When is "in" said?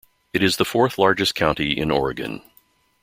1.77-1.91